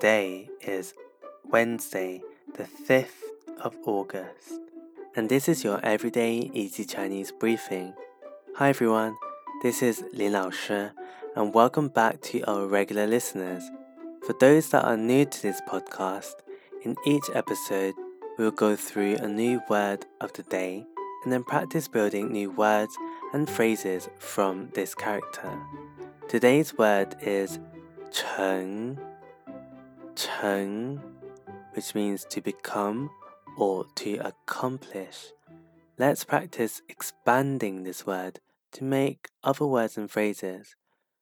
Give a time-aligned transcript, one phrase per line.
[0.00, 0.94] today is
[1.50, 2.22] Wednesday,
[2.56, 3.20] the 5th
[3.60, 4.58] of August,
[5.14, 7.92] and this is your everyday easy Chinese briefing.
[8.56, 9.14] Hi everyone,
[9.62, 10.50] this is Lin Lao
[11.36, 13.62] and welcome back to our regular listeners.
[14.26, 16.32] For those that are new to this podcast,
[16.82, 17.92] in each episode,
[18.38, 20.86] we will go through a new word of the day
[21.24, 22.96] and then practice building new words
[23.34, 25.52] and phrases from this character.
[26.26, 27.58] Today's word is
[28.10, 28.98] cheng,
[30.39, 31.01] cheng,
[31.73, 33.09] which means to become
[33.57, 35.31] or to accomplish.
[35.97, 38.39] Let's practice expanding this word
[38.73, 40.75] to make other words and phrases.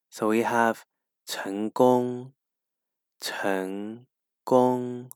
[0.10, 0.86] So we have
[1.28, 2.34] 成功,
[3.22, 4.06] 成
[4.46, 5.10] 功,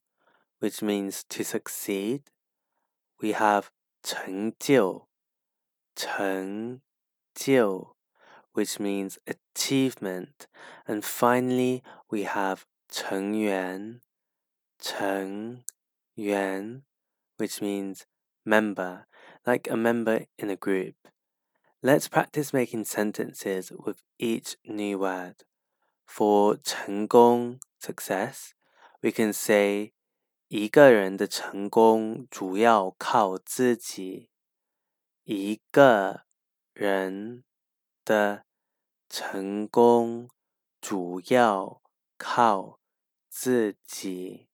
[0.59, 2.23] which means to succeed.
[3.22, 3.72] We have
[4.04, 5.08] 成就,
[5.95, 6.81] 成
[7.36, 7.95] 就,
[8.54, 10.48] which means achievement.
[10.88, 14.02] And finally, we have 成员,
[14.80, 15.63] 成
[16.16, 16.84] 员,
[17.38, 18.02] which means
[18.44, 19.06] member,
[19.45, 20.95] like a member in a group.
[21.81, 25.44] Let's practice making sentences with each new word.
[26.06, 28.53] For 成功 success,
[29.02, 29.94] we can say
[30.47, 34.30] 一个人的成功主要靠自己。
[35.23, 36.22] 一个
[36.73, 37.44] 人
[38.06, 38.45] 的
[39.09, 40.30] 成功
[40.80, 41.81] 主要
[42.17, 42.80] 靠
[43.31, 44.47] 自己。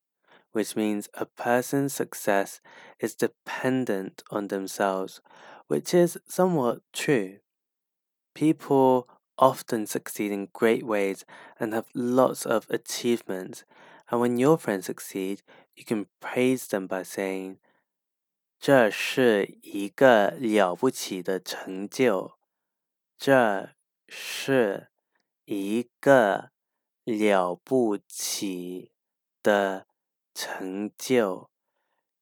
[0.54, 2.62] which means a person's success
[3.00, 5.20] is dependent on themselves,
[5.68, 7.40] which is somewhat true.
[8.34, 11.26] People often succeed in great ways
[11.60, 13.66] and have lots of achievements,
[14.10, 15.42] and when your friends succeed,
[15.76, 17.58] you can praise them by saying,
[18.60, 22.38] 这是一个了不起的成就。
[23.18, 23.72] 这
[24.08, 24.90] 是
[25.46, 26.52] 一个
[27.08, 28.92] 了不起
[29.42, 29.88] 的
[30.34, 31.50] 成就.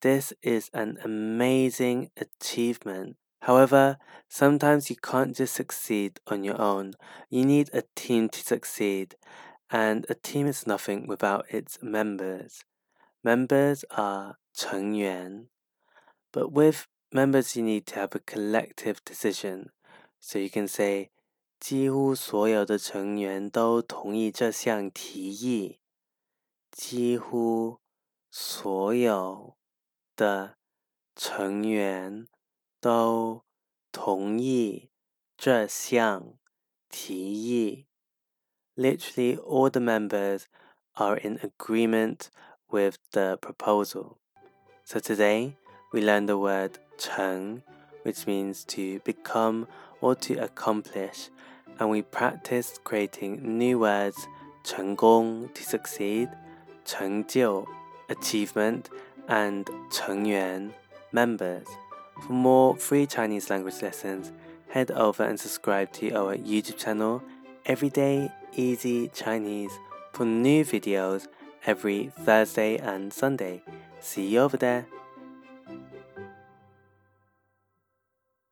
[0.02, 3.18] This is an amazing achievement.
[3.42, 3.98] However,
[4.28, 6.94] sometimes you can't just succeed on your own.
[7.30, 9.16] You need a team to succeed,
[9.70, 12.64] and a team is nothing without its members.
[13.24, 15.48] Members are 成员,
[16.32, 19.72] but with members you need to have a collective decision.
[20.20, 21.10] So you can say
[21.59, 25.81] 几乎所有的成员都同意这项提议。
[26.77, 27.81] 几乎
[28.31, 29.57] 所有
[30.15, 30.59] 的
[31.15, 32.29] 成员
[32.81, 33.45] 都
[33.91, 34.91] 同意
[35.39, 36.35] 这项
[36.91, 37.87] 提议。
[38.75, 40.43] Literally, all the members
[40.93, 42.29] are in agreement
[42.69, 44.19] with the proposal.
[44.85, 45.57] So today,
[45.95, 47.63] we learn the word 成,
[48.06, 49.68] which means to become
[50.00, 51.30] or to accomplish,
[51.80, 54.28] and we practiced creating new words
[54.64, 56.30] 成功 to succeed,
[56.86, 57.66] 成就
[58.08, 58.86] achievement,
[59.28, 60.72] and 成员
[61.12, 61.66] members.
[62.22, 64.32] For more free Chinese language lessons,
[64.70, 67.24] head over and subscribe to our YouTube channel,
[67.66, 69.72] Everyday Easy Chinese,
[70.14, 71.28] for new videos
[71.66, 73.64] every Thursday and Sunday.
[74.00, 74.86] See you over there.